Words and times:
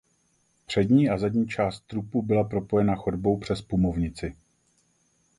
Přední 0.65 1.09
a 1.09 1.17
zadní 1.17 1.47
část 1.47 1.87
trupu 1.87 2.21
byla 2.21 2.43
propojena 2.43 2.95
chodbou 2.95 3.37
přes 3.39 3.61
pumovnici. 3.61 4.35